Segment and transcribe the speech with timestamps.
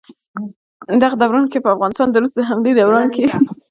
[1.01, 3.27] دغه دوران کښې په افغانستان د روس د حملې دوران کښې